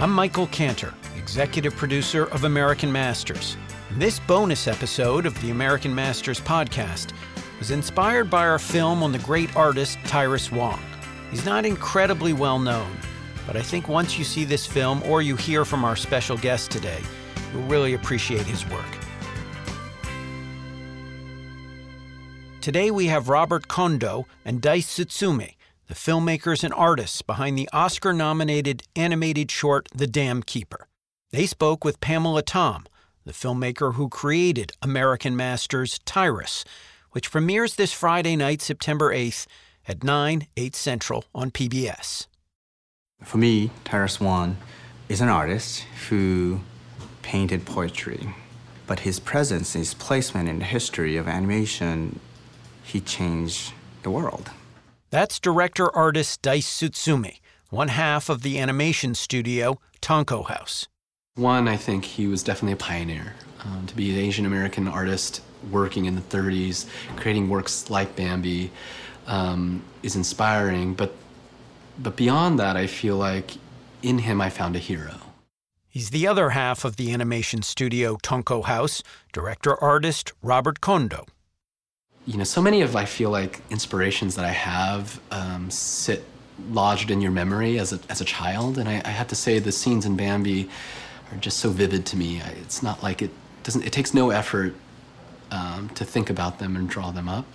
I'm 0.00 0.12
Michael 0.12 0.46
Kantor, 0.46 0.94
executive 1.16 1.74
producer 1.74 2.26
of 2.26 2.44
American 2.44 2.92
Masters. 2.92 3.56
This 3.96 4.20
bonus 4.20 4.68
episode 4.68 5.26
of 5.26 5.34
the 5.42 5.50
American 5.50 5.92
Masters 5.92 6.40
podcast 6.40 7.10
was 7.58 7.72
inspired 7.72 8.30
by 8.30 8.46
our 8.46 8.60
film 8.60 9.02
on 9.02 9.10
the 9.10 9.18
great 9.18 9.56
artist 9.56 9.98
Tyrus 10.04 10.52
Wong. 10.52 10.80
He's 11.32 11.44
not 11.44 11.66
incredibly 11.66 12.32
well 12.32 12.60
known, 12.60 12.96
but 13.44 13.56
I 13.56 13.60
think 13.60 13.88
once 13.88 14.16
you 14.16 14.24
see 14.24 14.44
this 14.44 14.64
film 14.64 15.02
or 15.02 15.20
you 15.20 15.34
hear 15.34 15.64
from 15.64 15.84
our 15.84 15.96
special 15.96 16.36
guest 16.36 16.70
today, 16.70 17.02
you'll 17.52 17.64
really 17.64 17.94
appreciate 17.94 18.46
his 18.46 18.64
work. 18.68 18.98
Today 22.60 22.92
we 22.92 23.06
have 23.06 23.28
Robert 23.28 23.66
Kondo 23.66 24.28
and 24.44 24.62
Daisu 24.62 25.06
Tsutsumi, 25.06 25.54
the 25.88 25.94
filmmakers 25.94 26.62
and 26.62 26.74
artists 26.74 27.22
behind 27.22 27.58
the 27.58 27.68
Oscar 27.72 28.12
nominated 28.12 28.82
animated 28.94 29.50
short 29.50 29.88
The 29.94 30.06
Dam 30.06 30.42
Keeper. 30.42 30.86
They 31.30 31.46
spoke 31.46 31.82
with 31.82 32.00
Pamela 32.00 32.42
Tom, 32.42 32.86
the 33.24 33.32
filmmaker 33.32 33.94
who 33.94 34.10
created 34.10 34.72
American 34.82 35.34
Masters 35.34 35.98
Tyrus, 36.04 36.64
which 37.12 37.30
premieres 37.30 37.76
this 37.76 37.92
Friday 37.92 38.36
night, 38.36 38.60
September 38.60 39.14
8th 39.14 39.46
at 39.86 40.04
9, 40.04 40.46
8 40.58 40.76
Central 40.76 41.24
on 41.34 41.50
PBS. 41.50 42.26
For 43.24 43.38
me, 43.38 43.70
Tyrus 43.84 44.20
Wong 44.20 44.58
is 45.08 45.22
an 45.22 45.30
artist 45.30 45.86
who 46.10 46.60
painted 47.22 47.64
poetry, 47.64 48.34
but 48.86 49.00
his 49.00 49.18
presence, 49.18 49.72
his 49.72 49.94
placement 49.94 50.50
in 50.50 50.58
the 50.58 50.66
history 50.66 51.16
of 51.16 51.26
animation, 51.26 52.20
he 52.82 53.00
changed 53.00 53.72
the 54.02 54.10
world. 54.10 54.50
That's 55.10 55.40
director 55.40 55.94
artist 55.96 56.42
Daisu 56.42 56.90
Tsutsumi, 56.90 57.40
one 57.70 57.88
half 57.88 58.28
of 58.28 58.42
the 58.42 58.58
animation 58.58 59.14
studio 59.14 59.80
Tonko 60.02 60.46
House. 60.46 60.86
One, 61.34 61.66
I 61.66 61.76
think 61.76 62.04
he 62.04 62.26
was 62.26 62.42
definitely 62.42 62.74
a 62.74 62.76
pioneer. 62.76 63.34
Um, 63.64 63.86
to 63.86 63.96
be 63.96 64.10
an 64.10 64.18
Asian 64.18 64.44
American 64.44 64.86
artist 64.86 65.40
working 65.70 66.04
in 66.04 66.14
the 66.14 66.20
30s, 66.20 66.86
creating 67.16 67.48
works 67.48 67.88
like 67.88 68.14
Bambi, 68.16 68.70
um, 69.26 69.82
is 70.02 70.14
inspiring. 70.14 70.92
But, 70.92 71.14
but 71.98 72.16
beyond 72.16 72.58
that, 72.58 72.76
I 72.76 72.86
feel 72.86 73.16
like 73.16 73.52
in 74.02 74.18
him 74.18 74.42
I 74.42 74.50
found 74.50 74.76
a 74.76 74.78
hero. 74.78 75.14
He's 75.88 76.10
the 76.10 76.26
other 76.26 76.50
half 76.50 76.84
of 76.84 76.96
the 76.96 77.14
animation 77.14 77.62
studio 77.62 78.16
Tonko 78.16 78.64
House, 78.64 79.02
director 79.32 79.74
artist 79.82 80.32
Robert 80.42 80.82
Kondo 80.82 81.24
you 82.28 82.36
know, 82.36 82.44
so 82.44 82.60
many 82.60 82.82
of 82.82 82.94
I 82.94 83.06
feel 83.06 83.30
like 83.30 83.62
inspirations 83.70 84.34
that 84.34 84.44
I 84.44 84.50
have 84.50 85.18
um, 85.30 85.70
sit 85.70 86.26
lodged 86.70 87.10
in 87.10 87.22
your 87.22 87.30
memory 87.30 87.78
as 87.78 87.94
a 87.94 88.00
as 88.10 88.20
a 88.20 88.24
child, 88.24 88.76
and 88.76 88.86
I, 88.86 89.00
I, 89.02 89.08
have 89.08 89.28
to 89.28 89.34
say 89.34 89.58
the 89.60 89.72
scenes 89.72 90.04
in 90.04 90.14
Bambi 90.14 90.68
are 91.32 91.38
just 91.38 91.56
so 91.58 91.70
vivid 91.70 92.04
to 92.04 92.18
me. 92.18 92.42
It's 92.60 92.82
not 92.82 93.02
like 93.02 93.22
it 93.22 93.30
doesn't. 93.62 93.82
It 93.82 93.94
takes 93.94 94.12
no 94.12 94.28
effort 94.28 94.74
um, 95.50 95.88
to 95.94 96.04
think 96.04 96.28
about 96.28 96.58
them 96.58 96.76
and 96.76 96.86
draw 96.86 97.10
them 97.12 97.30
up. 97.30 97.46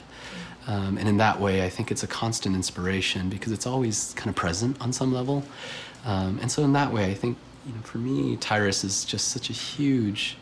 Um, 0.65 0.97
and 0.97 1.07
in 1.07 1.17
that 1.17 1.39
way, 1.39 1.63
I 1.63 1.69
think 1.69 1.91
it's 1.91 2.01
a 2.01 2.07
constant 2.07 2.55
inspiration 2.55 3.29
because 3.29 3.51
it's 3.51 3.67
always 3.67 4.13
kind 4.15 4.29
of 4.29 4.35
present 4.35 4.81
on 4.81 4.91
some 4.91 5.13
level. 5.13 5.43
Um, 6.03 6.39
and 6.41 6.51
so, 6.51 6.63
in 6.63 6.73
that 6.73 6.91
way, 6.91 7.11
I 7.11 7.13
think 7.13 7.37
you 7.67 7.75
know, 7.75 7.81
for 7.81 7.99
me, 7.99 8.37
Tyrus 8.37 8.83
is 8.83 9.05
just 9.05 9.27
such 9.27 9.51
a 9.51 9.53
huge 9.53 10.35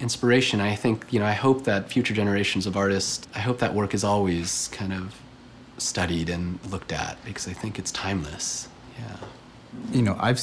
inspiration. 0.00 0.60
I 0.60 0.74
think, 0.74 1.06
you 1.10 1.18
know, 1.18 1.26
I 1.26 1.32
hope 1.32 1.64
that 1.64 1.90
future 1.90 2.14
generations 2.14 2.66
of 2.66 2.76
artists, 2.76 3.26
I 3.34 3.40
hope 3.40 3.58
that 3.58 3.74
work 3.74 3.94
is 3.94 4.04
always 4.04 4.68
kind 4.68 4.92
of 4.92 5.14
studied 5.78 6.28
and 6.28 6.58
looked 6.70 6.92
at 6.92 7.22
because 7.24 7.48
I 7.48 7.52
think 7.52 7.78
it's 7.78 7.90
timeless. 7.90 8.68
Yeah. 8.98 9.16
You 9.92 10.02
know, 10.02 10.16
I've 10.18 10.40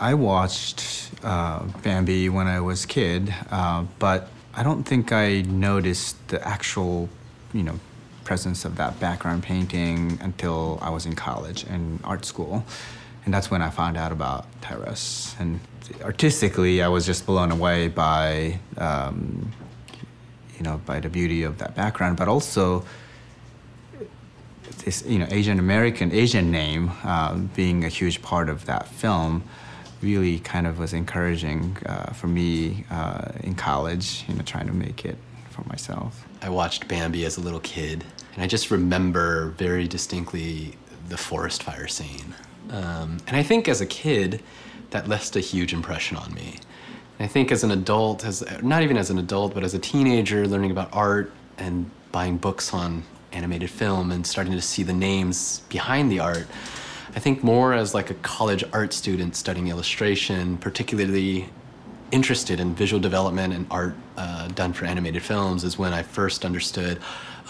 I 0.00 0.14
watched 0.14 1.10
uh, 1.22 1.64
Bambi 1.82 2.28
when 2.28 2.48
I 2.48 2.60
was 2.60 2.86
kid, 2.86 3.32
uh, 3.50 3.84
but 3.98 4.28
I 4.54 4.62
don't 4.62 4.82
think 4.82 5.12
I 5.12 5.42
noticed 5.42 6.16
the 6.28 6.46
actual, 6.46 7.08
you 7.52 7.62
know, 7.62 7.78
presence 8.24 8.64
of 8.64 8.76
that 8.76 8.98
background 8.98 9.42
painting 9.42 10.18
until 10.20 10.78
I 10.82 10.90
was 10.90 11.06
in 11.06 11.14
college 11.14 11.64
and 11.64 12.00
art 12.02 12.24
school, 12.24 12.64
and 13.24 13.32
that's 13.32 13.50
when 13.50 13.62
I 13.62 13.70
found 13.70 13.96
out 13.96 14.12
about 14.12 14.46
Tyrus 14.62 15.34
and 15.38 15.60
artistically, 16.02 16.82
I 16.82 16.88
was 16.88 17.06
just 17.06 17.26
blown 17.26 17.50
away 17.50 17.88
by, 17.88 18.58
um, 18.76 19.52
you 20.56 20.62
know, 20.62 20.80
by 20.86 21.00
the 21.00 21.08
beauty 21.08 21.42
of 21.42 21.58
that 21.58 21.74
background, 21.74 22.16
but 22.16 22.28
also 22.28 22.84
this, 24.84 25.04
you 25.06 25.18
know, 25.18 25.26
Asian 25.30 25.58
American, 25.58 26.12
Asian 26.12 26.50
name 26.50 26.90
uh, 27.04 27.34
being 27.34 27.84
a 27.84 27.88
huge 27.88 28.22
part 28.22 28.48
of 28.48 28.66
that 28.66 28.88
film 28.88 29.44
really 30.00 30.40
kind 30.40 30.66
of 30.66 30.78
was 30.78 30.92
encouraging 30.92 31.76
uh, 31.86 32.12
for 32.12 32.26
me 32.26 32.84
uh, 32.90 33.30
in 33.40 33.54
college, 33.54 34.24
you 34.28 34.34
know, 34.34 34.42
trying 34.42 34.66
to 34.66 34.72
make 34.72 35.04
it 35.04 35.16
for 35.50 35.62
myself. 35.68 36.26
I 36.42 36.48
watched 36.48 36.88
Bambi 36.88 37.24
as 37.24 37.36
a 37.36 37.40
little 37.40 37.60
kid, 37.60 38.04
and 38.34 38.42
I 38.42 38.48
just 38.48 38.70
remember 38.70 39.50
very 39.50 39.86
distinctly 39.86 40.74
the 41.08 41.16
forest 41.16 41.62
fire 41.62 41.86
scene. 41.86 42.34
Um, 42.72 43.18
and 43.26 43.36
I 43.36 43.42
think 43.42 43.68
as 43.68 43.80
a 43.80 43.86
kid, 43.86 44.42
that 44.90 45.06
left 45.06 45.36
a 45.36 45.40
huge 45.40 45.72
impression 45.72 46.16
on 46.16 46.32
me. 46.34 46.58
And 47.18 47.24
I 47.24 47.28
think 47.28 47.52
as 47.52 47.62
an 47.62 47.70
adult, 47.70 48.24
as 48.24 48.42
not 48.62 48.82
even 48.82 48.96
as 48.96 49.10
an 49.10 49.18
adult, 49.18 49.54
but 49.54 49.62
as 49.62 49.74
a 49.74 49.78
teenager, 49.78 50.48
learning 50.48 50.70
about 50.70 50.88
art 50.92 51.30
and 51.58 51.90
buying 52.10 52.38
books 52.38 52.72
on 52.74 53.04
animated 53.32 53.70
film 53.70 54.10
and 54.10 54.26
starting 54.26 54.52
to 54.52 54.60
see 54.60 54.82
the 54.82 54.92
names 54.92 55.60
behind 55.68 56.10
the 56.10 56.18
art, 56.18 56.46
I 57.14 57.20
think 57.20 57.44
more 57.44 57.74
as 57.74 57.94
like 57.94 58.10
a 58.10 58.14
college 58.14 58.64
art 58.72 58.92
student 58.92 59.36
studying 59.36 59.68
illustration, 59.68 60.56
particularly 60.56 61.48
interested 62.10 62.60
in 62.60 62.74
visual 62.74 63.00
development 63.00 63.52
and 63.52 63.66
art 63.70 63.94
uh, 64.16 64.48
done 64.48 64.72
for 64.72 64.86
animated 64.86 65.22
films, 65.22 65.64
is 65.64 65.78
when 65.78 65.92
I 65.92 66.02
first 66.02 66.44
understood, 66.44 66.98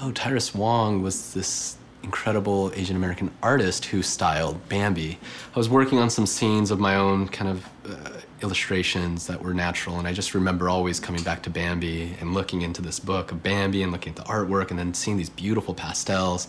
oh, 0.00 0.10
Tyrus 0.12 0.54
Wong 0.54 1.03
was 1.03 1.33
this 1.34 1.77
incredible 2.02 2.72
Asian 2.74 2.96
American 2.96 3.30
artist 3.42 3.86
who 3.86 4.02
styled 4.02 4.68
Bambi. 4.68 5.18
I 5.54 5.58
was 5.58 5.68
working 5.68 5.98
on 5.98 6.10
some 6.10 6.26
scenes 6.26 6.70
of 6.70 6.80
my 6.80 6.96
own 6.96 7.28
kind 7.28 7.50
of 7.50 7.68
uh, 7.88 8.20
illustrations 8.42 9.26
that 9.28 9.40
were 9.40 9.54
natural, 9.54 9.98
and 9.98 10.08
I 10.08 10.12
just 10.12 10.34
remember 10.34 10.68
always 10.68 10.98
coming 10.98 11.22
back 11.22 11.42
to 11.44 11.50
Bambi 11.50 12.16
and 12.20 12.34
looking 12.34 12.62
into 12.62 12.82
this 12.82 12.98
book 12.98 13.30
of 13.30 13.42
Bambi 13.42 13.82
and 13.82 13.92
looking 13.92 14.10
at 14.10 14.16
the 14.16 14.30
artwork 14.30 14.70
and 14.70 14.78
then 14.78 14.94
seeing 14.94 15.16
these 15.16 15.30
beautiful 15.30 15.74
pastels 15.74 16.48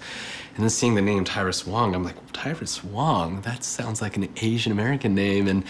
and 0.55 0.63
then 0.63 0.69
seeing 0.69 0.95
the 0.95 1.01
name 1.01 1.23
Tyrus 1.23 1.65
Wong. 1.65 1.95
I'm 1.95 2.03
like, 2.03 2.15
Tyrus 2.33 2.83
Wong? 2.83 3.41
That 3.41 3.63
sounds 3.63 4.01
like 4.01 4.17
an 4.17 4.29
Asian 4.41 4.71
American 4.71 5.13
name. 5.15 5.47
And, 5.47 5.63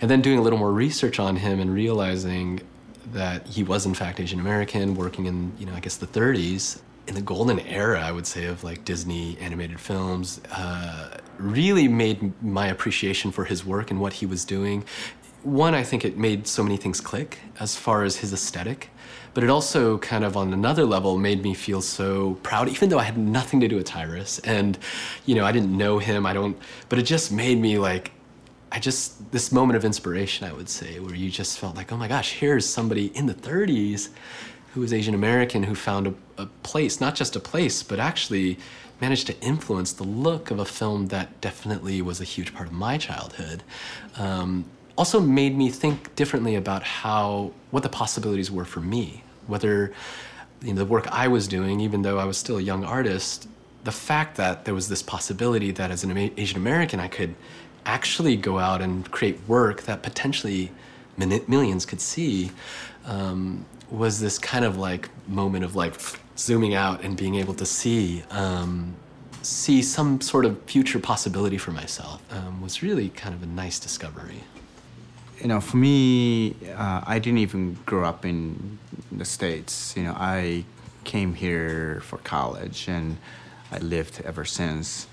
and 0.00 0.10
then 0.10 0.20
doing 0.20 0.38
a 0.38 0.42
little 0.42 0.58
more 0.58 0.72
research 0.72 1.18
on 1.18 1.36
him 1.36 1.60
and 1.60 1.72
realizing 1.72 2.60
that 3.12 3.46
he 3.46 3.62
was 3.62 3.86
in 3.86 3.94
fact 3.94 4.20
Asian 4.20 4.38
American, 4.38 4.94
working 4.94 5.26
in, 5.26 5.52
you 5.58 5.66
know, 5.66 5.74
I 5.74 5.80
guess 5.80 5.96
the 5.96 6.06
30s 6.06 6.80
in 7.10 7.16
the 7.16 7.20
golden 7.20 7.58
era, 7.58 8.00
I 8.00 8.12
would 8.12 8.24
say, 8.24 8.44
of 8.44 8.62
like 8.62 8.84
Disney 8.84 9.36
animated 9.40 9.80
films, 9.80 10.40
uh, 10.52 11.18
really 11.38 11.88
made 11.88 12.40
my 12.40 12.68
appreciation 12.68 13.32
for 13.32 13.44
his 13.44 13.66
work 13.66 13.90
and 13.90 14.00
what 14.00 14.12
he 14.12 14.26
was 14.26 14.44
doing. 14.44 14.84
One, 15.42 15.74
I 15.74 15.82
think 15.82 16.04
it 16.04 16.16
made 16.16 16.46
so 16.46 16.62
many 16.62 16.76
things 16.76 17.00
click 17.00 17.38
as 17.58 17.74
far 17.74 18.04
as 18.04 18.18
his 18.18 18.32
aesthetic, 18.32 18.90
but 19.34 19.42
it 19.42 19.50
also 19.50 19.98
kind 19.98 20.22
of 20.22 20.36
on 20.36 20.52
another 20.52 20.84
level 20.84 21.18
made 21.18 21.42
me 21.42 21.52
feel 21.52 21.82
so 21.82 22.34
proud, 22.44 22.68
even 22.68 22.90
though 22.90 23.00
I 23.00 23.04
had 23.04 23.18
nothing 23.18 23.58
to 23.58 23.66
do 23.66 23.74
with 23.74 23.86
Tyrus 23.86 24.38
and, 24.40 24.78
you 25.26 25.34
know, 25.34 25.44
I 25.44 25.50
didn't 25.50 25.76
know 25.76 25.98
him. 25.98 26.26
I 26.26 26.32
don't, 26.32 26.56
but 26.88 27.00
it 27.00 27.02
just 27.02 27.32
made 27.32 27.58
me 27.58 27.76
like, 27.78 28.12
I 28.70 28.78
just, 28.78 29.32
this 29.32 29.50
moment 29.50 29.76
of 29.76 29.84
inspiration, 29.84 30.46
I 30.46 30.52
would 30.52 30.68
say, 30.68 31.00
where 31.00 31.16
you 31.16 31.28
just 31.28 31.58
felt 31.58 31.74
like, 31.74 31.90
oh 31.90 31.96
my 31.96 32.06
gosh, 32.06 32.34
here's 32.34 32.66
somebody 32.66 33.06
in 33.16 33.26
the 33.26 33.34
30s 33.34 34.10
who 34.74 34.80
was 34.80 34.92
Asian 34.92 35.14
American 35.14 35.64
who 35.64 35.74
found 35.74 36.06
a, 36.06 36.14
a, 36.38 36.46
place, 36.62 37.00
not 37.00 37.14
just 37.14 37.34
a 37.36 37.40
place, 37.40 37.82
but 37.82 37.98
actually 37.98 38.58
managed 39.00 39.26
to 39.26 39.40
influence 39.40 39.92
the 39.92 40.04
look 40.04 40.50
of 40.50 40.58
a 40.58 40.64
film 40.64 41.08
that 41.08 41.40
definitely 41.40 42.00
was 42.02 42.20
a 42.20 42.24
huge 42.24 42.54
part 42.54 42.68
of 42.68 42.72
my 42.72 42.96
childhood. 42.98 43.62
Um, 44.16 44.64
also 44.96 45.20
made 45.20 45.56
me 45.56 45.70
think 45.70 46.14
differently 46.14 46.54
about 46.54 46.82
how 46.82 47.52
what 47.70 47.82
the 47.82 47.88
possibilities 47.88 48.50
were 48.50 48.64
for 48.64 48.80
me, 48.80 49.22
whether 49.46 49.92
you 50.62 50.74
know, 50.74 50.78
the 50.80 50.84
work 50.84 51.08
I 51.10 51.28
was 51.28 51.48
doing, 51.48 51.80
even 51.80 52.02
though 52.02 52.18
I 52.18 52.24
was 52.24 52.36
still 52.36 52.58
a 52.58 52.62
young 52.62 52.84
artist, 52.84 53.48
the 53.84 53.92
fact 53.92 54.36
that 54.36 54.66
there 54.66 54.74
was 54.74 54.88
this 54.88 55.02
possibility 55.02 55.70
that 55.72 55.90
as 55.90 56.04
an 56.04 56.16
Asian 56.36 56.58
American 56.58 57.00
I 57.00 57.08
could 57.08 57.34
actually 57.86 58.36
go 58.36 58.58
out 58.58 58.82
and 58.82 59.10
create 59.10 59.40
work 59.48 59.82
that 59.82 60.02
potentially 60.02 60.70
millions 61.16 61.86
could 61.86 62.00
see 62.00 62.50
um, 63.06 63.64
was 63.90 64.20
this 64.20 64.38
kind 64.38 64.64
of 64.64 64.76
like 64.76 65.08
moment 65.28 65.64
of 65.64 65.76
like 65.76 65.94
zooming 66.36 66.74
out 66.74 67.02
and 67.02 67.16
being 67.16 67.34
able 67.34 67.54
to 67.54 67.66
see 67.66 68.22
um, 68.30 68.94
see 69.42 69.82
some 69.82 70.20
sort 70.20 70.44
of 70.44 70.62
future 70.64 70.98
possibility 70.98 71.58
for 71.58 71.70
myself 71.70 72.22
um, 72.30 72.60
was 72.60 72.82
really 72.82 73.08
kind 73.08 73.34
of 73.34 73.42
a 73.42 73.46
nice 73.46 73.78
discovery. 73.78 74.42
You 75.40 75.48
know, 75.48 75.60
for 75.60 75.78
me, 75.78 76.54
uh, 76.76 77.02
I 77.06 77.18
didn't 77.18 77.38
even 77.38 77.78
grow 77.86 78.04
up 78.04 78.26
in 78.26 78.78
the 79.10 79.24
States. 79.24 79.94
You 79.96 80.02
know, 80.04 80.14
I 80.18 80.64
came 81.04 81.34
here 81.34 82.02
for 82.04 82.18
college 82.18 82.88
and 82.88 83.16
I 83.72 83.78
lived 83.78 84.20
ever 84.24 84.44
since 84.44 85.06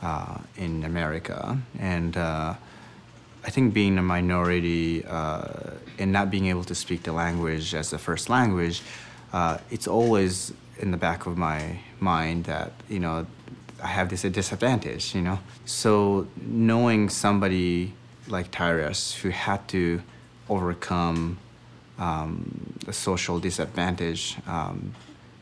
uh, 0.00 0.38
in 0.56 0.84
America. 0.84 1.58
And 1.78 2.16
uh, 2.16 2.54
I 3.44 3.50
think 3.50 3.74
being 3.74 3.98
a 3.98 4.02
minority 4.02 5.04
uh, 5.04 5.72
and 5.98 6.12
not 6.12 6.30
being 6.30 6.46
able 6.46 6.64
to 6.64 6.74
speak 6.74 7.02
the 7.02 7.12
language 7.12 7.74
as 7.74 7.92
a 7.92 7.98
first 7.98 8.30
language, 8.30 8.82
uh, 9.32 9.58
it's 9.70 9.88
always 9.88 10.52
in 10.78 10.90
the 10.90 10.96
back 10.96 11.26
of 11.26 11.36
my 11.36 11.80
mind 12.00 12.44
that 12.44 12.72
you 12.88 13.00
know 13.00 13.26
I 13.82 13.88
have 13.88 14.08
this 14.10 14.22
disadvantage. 14.22 15.14
You 15.14 15.22
know, 15.22 15.38
so 15.64 16.28
knowing 16.40 17.08
somebody 17.08 17.94
like 18.28 18.50
Tyrus 18.50 19.14
who 19.14 19.30
had 19.30 19.66
to 19.68 20.02
overcome 20.48 21.38
um, 21.98 22.74
the 22.84 22.92
social 22.92 23.38
disadvantage 23.38 24.36
um, 24.46 24.94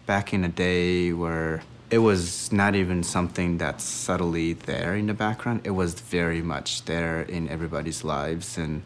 back 0.06 0.32
in 0.32 0.44
a 0.44 0.48
day 0.48 1.12
where 1.12 1.62
it 1.90 1.98
was 1.98 2.52
not 2.52 2.76
even 2.76 3.02
something 3.02 3.58
that's 3.58 3.84
subtly 3.84 4.52
there 4.52 4.94
in 4.94 5.06
the 5.06 5.14
background. 5.14 5.62
It 5.64 5.70
was 5.70 5.94
very 5.94 6.40
much 6.40 6.84
there 6.84 7.22
in 7.22 7.48
everybody's 7.48 8.04
lives 8.04 8.56
and 8.56 8.82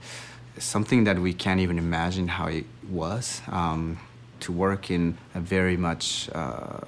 something 0.58 1.04
that 1.04 1.18
we 1.18 1.34
can't 1.34 1.60
even 1.60 1.78
imagine 1.78 2.28
how 2.28 2.46
it 2.46 2.64
was. 2.88 3.42
Um, 3.48 3.98
to 4.40 4.52
work 4.52 4.90
in 4.90 5.16
a 5.34 5.40
very 5.40 5.76
much 5.76 6.28
uh, 6.34 6.80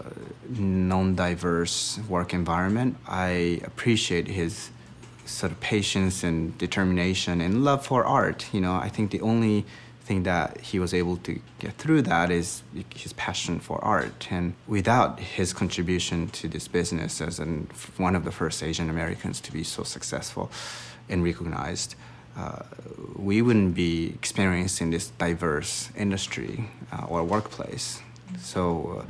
non-diverse 0.49 1.99
work 2.09 2.35
environment, 2.35 2.97
I 3.07 3.61
appreciate 3.65 4.27
his 4.29 4.71
sort 5.25 5.53
of 5.53 5.61
patience 5.61 6.23
and 6.23 6.57
determination 6.59 7.41
and 7.41 7.65
love 7.65 7.87
for 7.87 8.05
art. 8.05 8.47
You 8.53 8.61
know, 8.61 8.75
I 8.75 8.89
think 8.89 9.11
the 9.11 9.21
only 9.23 9.65
thing 10.07 10.23
that 10.23 10.61
he 10.61 10.79
was 10.79 10.95
able 10.95 11.17
to 11.19 11.41
get 11.59 11.73
through 11.83 12.03
that 12.03 12.31
is 12.31 12.63
his 12.95 13.13
passion 13.15 13.59
for 13.59 13.85
art. 13.85 14.29
And 14.31 14.55
without 14.67 15.19
his 15.21 15.53
contribution 15.53 16.29
to 16.39 16.49
this 16.49 16.69
business 16.69 17.21
as 17.21 17.39
an, 17.41 17.69
one 17.97 18.15
of 18.15 18.25
the 18.25 18.31
first 18.31 18.63
Asian 18.63 18.89
Americans 18.89 19.41
to 19.41 19.53
be 19.53 19.65
so 19.65 19.83
successful 19.83 20.51
and 21.09 21.25
recognized, 21.25 21.97
uh, 22.37 22.63
we 23.17 23.43
wouldn't 23.43 23.75
be 23.75 24.13
experiencing 24.21 24.91
this 24.91 25.07
diverse 25.19 25.91
industry 25.97 26.71
uh, 26.93 27.07
or 27.09 27.25
workplace. 27.25 28.01
So, 28.39 29.01
uh, 29.01 29.05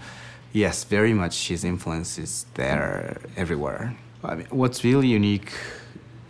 yes, 0.53 0.85
very 0.85 1.13
much 1.13 1.49
his 1.49 1.65
influence 1.65 2.19
is 2.19 2.47
there 2.55 3.21
everywhere. 3.37 3.97
I 4.25 4.35
mean, 4.37 4.47
what's 4.51 4.83
really 4.83 5.09
unique 5.09 5.53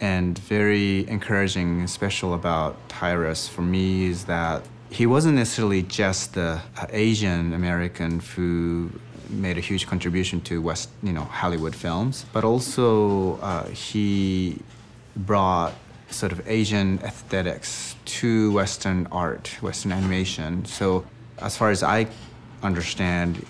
and 0.00 0.38
very 0.38 1.08
encouraging 1.08 1.80
and 1.80 1.90
special 1.90 2.34
about 2.34 2.76
Tyrus 2.88 3.48
for 3.48 3.62
me 3.62 4.06
is 4.06 4.24
that 4.24 4.62
he 4.90 5.06
wasn't 5.06 5.36
necessarily 5.36 5.82
just 5.82 6.34
the 6.34 6.60
Asian 6.90 7.52
American 7.52 8.20
who 8.20 8.90
made 9.28 9.58
a 9.58 9.60
huge 9.60 9.86
contribution 9.86 10.40
to 10.42 10.62
West, 10.62 10.90
you 11.02 11.12
know, 11.12 11.24
Hollywood 11.24 11.74
films, 11.74 12.24
but 12.32 12.44
also 12.44 13.36
uh, 13.38 13.66
he 13.68 14.58
brought 15.16 15.74
sort 16.10 16.32
of 16.32 16.46
Asian 16.48 16.98
aesthetics 17.02 17.96
to 18.04 18.52
Western 18.52 19.08
art, 19.10 19.48
Western 19.60 19.92
animation. 19.92 20.64
So, 20.64 21.04
as 21.38 21.56
far 21.56 21.70
as 21.70 21.82
I 21.82 22.06
understand, 22.62 23.44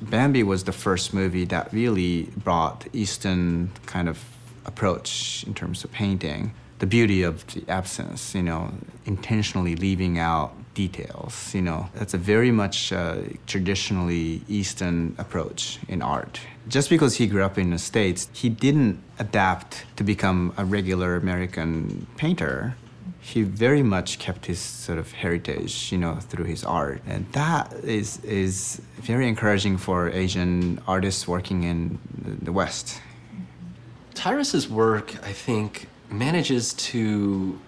Bambi 0.00 0.42
was 0.42 0.64
the 0.64 0.72
first 0.72 1.12
movie 1.12 1.44
that 1.46 1.72
really 1.72 2.24
brought 2.36 2.86
Eastern 2.92 3.70
kind 3.86 4.08
of 4.08 4.18
approach 4.64 5.44
in 5.46 5.54
terms 5.54 5.84
of 5.84 5.92
painting. 5.92 6.52
The 6.78 6.86
beauty 6.86 7.22
of 7.22 7.46
the 7.54 7.64
absence, 7.68 8.34
you 8.34 8.42
know, 8.42 8.72
intentionally 9.06 9.76
leaving 9.76 10.18
out 10.18 10.52
details, 10.74 11.54
you 11.54 11.62
know, 11.62 11.88
that's 11.94 12.14
a 12.14 12.18
very 12.18 12.50
much 12.50 12.92
uh, 12.92 13.18
traditionally 13.46 14.42
Eastern 14.48 15.14
approach 15.18 15.78
in 15.86 16.02
art. 16.02 16.40
Just 16.68 16.90
because 16.90 17.16
he 17.16 17.26
grew 17.26 17.44
up 17.44 17.58
in 17.58 17.70
the 17.70 17.78
States, 17.78 18.28
he 18.32 18.48
didn't 18.48 19.00
adapt 19.18 19.84
to 19.96 20.02
become 20.02 20.52
a 20.56 20.64
regular 20.64 21.16
American 21.16 22.06
painter 22.16 22.74
he 23.22 23.42
very 23.42 23.84
much 23.84 24.18
kept 24.18 24.46
his 24.46 24.58
sort 24.58 24.98
of 24.98 25.12
heritage, 25.12 25.92
you 25.92 25.98
know, 25.98 26.16
through 26.16 26.44
his 26.44 26.64
art, 26.64 27.00
and 27.06 27.24
that 27.32 27.72
is 27.84 28.18
is 28.24 28.82
very 28.96 29.28
encouraging 29.28 29.76
for 29.78 30.10
Asian 30.10 30.80
artists 30.88 31.28
working 31.28 31.62
in 31.62 31.98
the 32.42 32.52
West. 32.52 33.00
Tyrus's 34.14 34.68
work, 34.68 35.14
I 35.24 35.32
think, 35.32 35.88
manages 36.10 36.74
to 36.74 37.58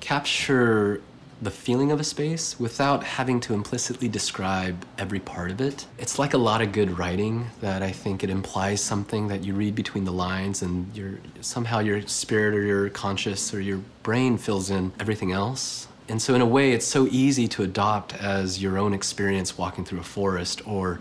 capture 0.00 1.02
the 1.40 1.50
feeling 1.50 1.92
of 1.92 2.00
a 2.00 2.04
space 2.04 2.58
without 2.58 3.04
having 3.04 3.38
to 3.38 3.54
implicitly 3.54 4.08
describe 4.08 4.84
every 4.98 5.20
part 5.20 5.50
of 5.50 5.60
it. 5.60 5.86
It's 5.96 6.18
like 6.18 6.34
a 6.34 6.38
lot 6.38 6.60
of 6.60 6.72
good 6.72 6.98
writing 6.98 7.46
that 7.60 7.82
I 7.82 7.92
think 7.92 8.24
it 8.24 8.30
implies 8.30 8.82
something 8.82 9.28
that 9.28 9.44
you 9.44 9.54
read 9.54 9.74
between 9.74 10.04
the 10.04 10.12
lines 10.12 10.62
and 10.62 10.94
your 10.96 11.18
somehow 11.40 11.78
your 11.78 12.02
spirit 12.08 12.54
or 12.54 12.62
your 12.62 12.88
conscious 12.90 13.54
or 13.54 13.60
your 13.60 13.78
brain 14.02 14.36
fills 14.36 14.70
in 14.70 14.92
everything 14.98 15.30
else. 15.30 15.86
And 16.08 16.20
so 16.22 16.34
in 16.34 16.40
a 16.40 16.46
way 16.46 16.72
it's 16.72 16.86
so 16.86 17.06
easy 17.10 17.48
to 17.48 17.62
adopt 17.62 18.14
as 18.14 18.62
your 18.62 18.78
own 18.78 18.94
experience 18.94 19.58
walking 19.58 19.84
through 19.84 20.00
a 20.00 20.04
forest 20.04 20.66
or 20.66 21.00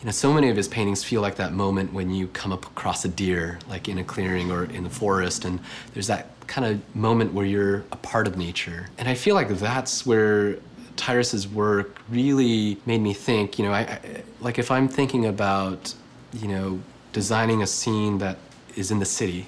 you 0.00 0.04
know 0.04 0.10
so 0.10 0.32
many 0.32 0.48
of 0.48 0.56
his 0.56 0.68
paintings 0.68 1.04
feel 1.04 1.20
like 1.20 1.36
that 1.36 1.52
moment 1.52 1.92
when 1.92 2.10
you 2.10 2.26
come 2.28 2.52
up 2.52 2.66
across 2.66 3.04
a 3.04 3.08
deer 3.08 3.58
like 3.68 3.88
in 3.88 3.98
a 3.98 4.04
clearing 4.04 4.50
or 4.50 4.64
in 4.64 4.84
the 4.84 4.90
forest 4.90 5.44
and 5.44 5.60
there's 5.94 6.08
that 6.08 6.30
kind 6.48 6.66
of 6.66 6.96
moment 6.96 7.32
where 7.32 7.46
you're 7.46 7.84
a 7.92 7.96
part 7.96 8.26
of 8.26 8.36
nature. 8.36 8.88
And 8.98 9.08
I 9.08 9.14
feel 9.14 9.36
like 9.36 9.48
that's 9.48 10.04
where 10.04 10.56
Tyrus's 10.96 11.46
work 11.46 11.98
really 12.08 12.78
made 12.86 13.00
me 13.00 13.12
think, 13.12 13.58
you 13.58 13.66
know, 13.66 13.72
I, 13.72 13.80
I, 13.80 14.00
like 14.40 14.58
if 14.58 14.70
I'm 14.70 14.88
thinking 14.88 15.26
about, 15.26 15.94
you 16.32 16.48
know, 16.48 16.80
designing 17.12 17.62
a 17.62 17.66
scene 17.66 18.18
that 18.18 18.38
is 18.74 18.90
in 18.90 18.98
the 18.98 19.04
city, 19.04 19.46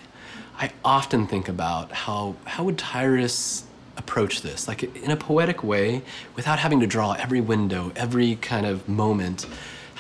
I 0.59 0.71
often 0.85 1.27
think 1.27 1.49
about 1.49 1.91
how 1.91 2.37
how 2.45 2.65
would 2.65 2.79
Tyrus 2.79 3.65
approach 3.97 4.43
this, 4.43 4.69
like 4.69 4.83
in 4.83 5.11
a 5.11 5.17
poetic 5.17 5.63
way, 5.63 6.03
without 6.37 6.59
having 6.59 6.81
to 6.81 6.87
draw 6.87 7.13
every 7.13 7.41
window, 7.41 7.93
every 7.97 8.37
kind 8.37 8.67
of 8.67 8.89
moment 8.89 9.47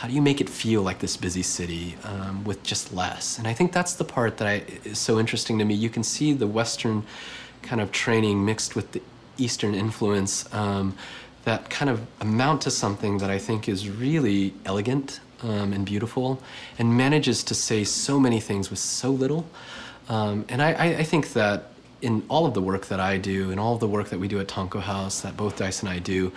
how 0.00 0.08
do 0.08 0.14
you 0.14 0.22
make 0.22 0.40
it 0.40 0.48
feel 0.48 0.80
like 0.80 1.00
this 1.00 1.14
busy 1.18 1.42
city 1.42 1.94
um, 2.04 2.42
with 2.44 2.62
just 2.62 2.90
less? 2.90 3.36
And 3.36 3.46
I 3.46 3.52
think 3.52 3.70
that's 3.70 3.92
the 3.92 4.04
part 4.04 4.38
that 4.38 4.48
I, 4.48 4.64
is 4.82 4.98
so 4.98 5.20
interesting 5.20 5.58
to 5.58 5.64
me. 5.66 5.74
You 5.74 5.90
can 5.90 6.02
see 6.02 6.32
the 6.32 6.46
Western 6.46 7.02
kind 7.60 7.82
of 7.82 7.92
training 7.92 8.42
mixed 8.42 8.74
with 8.74 8.92
the 8.92 9.02
Eastern 9.36 9.74
influence 9.74 10.50
um, 10.54 10.96
that 11.44 11.68
kind 11.68 11.90
of 11.90 12.00
amount 12.18 12.62
to 12.62 12.70
something 12.70 13.18
that 13.18 13.28
I 13.28 13.36
think 13.36 13.68
is 13.68 13.90
really 13.90 14.54
elegant 14.64 15.20
um, 15.42 15.74
and 15.74 15.84
beautiful 15.84 16.40
and 16.78 16.96
manages 16.96 17.44
to 17.44 17.54
say 17.54 17.84
so 17.84 18.18
many 18.18 18.40
things 18.40 18.70
with 18.70 18.78
so 18.78 19.10
little. 19.10 19.44
Um, 20.08 20.46
and 20.48 20.62
I, 20.62 20.70
I 21.00 21.04
think 21.04 21.34
that 21.34 21.72
in 22.02 22.24
all 22.28 22.46
of 22.46 22.54
the 22.54 22.62
work 22.62 22.86
that 22.86 23.00
I 23.00 23.18
do 23.18 23.50
and 23.50 23.60
all 23.60 23.74
of 23.74 23.80
the 23.80 23.88
work 23.88 24.08
that 24.08 24.18
we 24.18 24.28
do 24.28 24.40
at 24.40 24.48
Tonko 24.48 24.80
House, 24.80 25.20
that 25.20 25.36
both 25.36 25.56
Dice 25.56 25.80
and 25.80 25.88
I 25.88 25.98
do, 25.98 26.32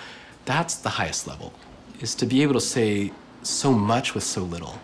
that's 0.45 0.75
the 0.75 0.89
highest 0.89 1.27
level, 1.27 1.53
is 2.01 2.15
to 2.15 2.25
be 2.25 2.43
able 2.43 2.53
to 2.53 2.61
say 2.61 3.11
so 3.43 3.71
much 3.71 4.13
with 4.13 4.23
so 4.23 4.41
little. 4.41 4.79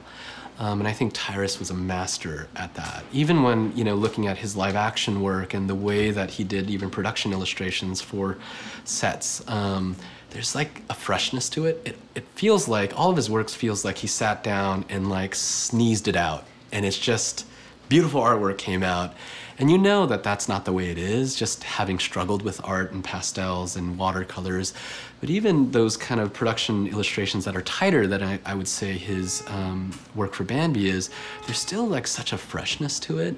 Um, 0.58 0.80
and 0.80 0.88
I 0.90 0.92
think 0.92 1.14
Tyrus 1.14 1.58
was 1.58 1.70
a 1.70 1.74
master 1.74 2.50
at 2.58 2.74
that. 2.76 3.06
Even 3.14 3.44
when, 3.44 3.76
you 3.78 3.86
know, 3.86 3.96
looking 3.96 4.28
at 4.28 4.38
his 4.38 4.58
live 4.58 4.76
action 4.76 5.22
work 5.22 5.54
and 5.54 5.70
the 5.70 5.76
way 5.76 6.12
that 6.12 6.32
he 6.32 6.44
did 6.44 6.70
even 6.70 6.90
production 6.90 7.32
illustrations 7.32 8.02
for 8.02 8.38
sets, 8.84 9.42
um, 9.48 9.96
there's 10.32 10.56
like 10.56 10.82
a 10.90 10.94
freshness 10.94 11.48
to 11.50 11.66
it. 11.66 11.82
it. 11.86 11.98
It 12.14 12.26
feels 12.36 12.68
like, 12.68 12.98
all 13.00 13.10
of 13.10 13.16
his 13.16 13.30
works 13.30 13.54
feels 13.54 13.86
like 13.86 14.00
he 14.00 14.08
sat 14.08 14.44
down 14.44 14.84
and 14.90 15.10
like 15.10 15.34
sneezed 15.34 16.10
it 16.10 16.18
out. 16.18 16.46
And 16.74 16.86
it's 16.86 17.00
just 17.00 17.46
beautiful 17.88 18.22
artwork 18.22 18.58
came 18.58 18.84
out. 18.84 19.16
And 19.60 19.70
you 19.70 19.78
know 19.78 20.06
that 20.06 20.24
that's 20.24 20.48
not 20.48 20.64
the 20.64 20.72
way 20.72 20.90
it 20.90 20.98
is, 20.98 21.36
just 21.36 21.66
having 21.66 22.00
struggled 22.00 22.44
with 22.44 22.62
art 22.64 22.94
and 22.94 23.04
pastels 23.04 23.76
and 23.76 23.98
watercolors. 23.98 24.74
But 25.20 25.30
even 25.30 25.72
those 25.72 25.98
kind 25.98 26.22
of 26.22 26.32
production 26.34 26.88
illustrations 26.88 27.44
that 27.44 27.58
are 27.58 27.62
tighter 27.64 28.08
than 28.08 28.24
I, 28.24 28.40
I 28.46 28.56
would 28.56 28.70
say 28.70 28.94
his 28.94 29.44
um, 29.48 29.92
work 30.16 30.34
for 30.34 30.46
Bambi 30.46 30.88
is, 30.88 31.10
there's 31.46 31.60
still 31.60 31.86
like 31.86 32.08
such 32.08 32.32
a 32.32 32.38
freshness 32.38 33.02
to 33.02 33.20
it. 33.20 33.36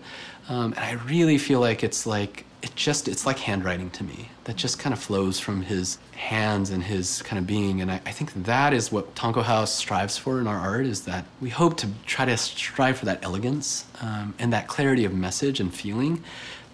Um, 0.50 0.74
and 0.74 0.79
I 0.79 0.93
really 1.05 1.38
feel 1.38 1.60
like 1.60 1.83
it's 1.83 2.05
like 2.05 2.45
it 2.62 2.75
just 2.75 3.07
it's 3.07 3.25
like 3.25 3.39
handwriting 3.39 3.89
to 3.91 4.03
me. 4.03 4.29
That 4.43 4.55
just 4.55 4.79
kind 4.79 4.93
of 4.93 5.00
flows 5.00 5.39
from 5.39 5.63
his 5.63 5.98
hands 6.15 6.69
and 6.69 6.83
his 6.83 7.21
kind 7.24 7.39
of 7.39 7.48
being. 7.48 7.81
And 7.81 7.91
I, 7.91 7.95
I, 8.05 8.12
think 8.12 8.33
that 8.45 8.74
is 8.74 8.91
what 8.91 9.15
tonko 9.15 9.43
house 9.43 9.74
strives 9.74 10.17
for 10.17 10.39
in 10.39 10.48
our 10.48 10.57
art 10.57 10.86
is 10.86 11.01
that 11.05 11.25
we 11.39 11.50
hope 11.50 11.77
to 11.77 11.88
try 12.05 12.25
to 12.25 12.38
strive 12.38 12.98
for 12.98 13.05
that 13.05 13.24
elegance 13.24 13.86
um, 14.01 14.33
and 14.38 14.53
that 14.53 14.67
clarity 14.67 15.05
of 15.05 15.13
message 15.13 15.60
and 15.60 15.74
feeling 15.74 16.24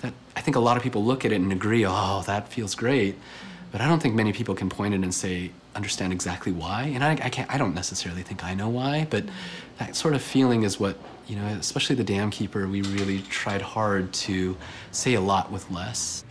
that 0.02 0.14
i 0.36 0.42
think 0.42 0.56
a 0.56 0.60
lot 0.60 0.78
of 0.78 0.84
people 0.84 1.04
look 1.04 1.26
at 1.26 1.32
it 1.32 1.36
and 1.36 1.52
agree 1.52 1.86
oh 1.86 2.24
that 2.28 2.50
feels 2.50 2.76
great. 2.76 3.16
But 3.72 3.82
i 3.82 3.88
don't 3.88 4.02
think 4.02 4.16
many 4.16 4.34
people 4.34 4.56
can 4.56 4.70
point 4.70 4.94
it 4.94 5.02
and 5.02 5.14
say 5.14 5.52
understand 5.76 6.12
exactly 6.12 6.52
why. 6.52 6.84
And 6.94 7.04
i, 7.04 7.12
I 7.12 7.30
can't 7.30 7.54
i 7.54 7.58
don't 7.58 7.74
necessarily 7.74 8.24
think 8.24 8.44
i 8.44 8.54
know 8.54 8.70
why 8.70 9.08
but 9.10 9.24
that 9.80 9.96
sort 9.96 10.14
of 10.14 10.22
feeling 10.22 10.64
is 10.64 10.80
what 10.80 10.98
you 11.28 11.36
know, 11.36 11.46
especially 11.46 11.96
the 11.96 12.04
Dam 12.04 12.32
Keeper, 12.32 12.68
we 12.68 12.82
really 12.82 13.22
tried 13.24 13.62
hard 13.62 14.14
to 14.14 14.58
say 14.92 15.14
a 15.16 15.22
lot 15.22 15.52
with 15.52 15.70
less. 15.70 16.24